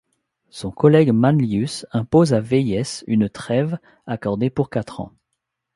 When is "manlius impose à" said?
1.11-2.39